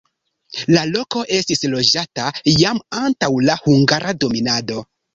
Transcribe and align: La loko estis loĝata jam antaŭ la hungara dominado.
La 0.75 0.85
loko 0.93 1.21
estis 1.41 1.61
loĝata 1.75 2.33
jam 2.65 2.83
antaŭ 3.05 3.33
la 3.51 3.61
hungara 3.67 4.21
dominado. 4.27 4.85